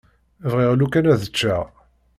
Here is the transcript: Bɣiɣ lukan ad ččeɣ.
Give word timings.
Bɣiɣ 0.51 0.71
lukan 0.79 1.05
ad 1.13 1.23
ččeɣ. 1.31 1.65